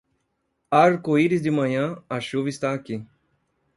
Arco-íris 0.71 1.43
de 1.43 1.51
manhã, 1.51 2.03
a 2.09 2.19
chuva 2.19 2.49
está 2.49 2.73
aqui. 2.73 3.05